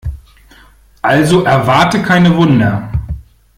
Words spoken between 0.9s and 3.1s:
Also erwarte keine Wunder.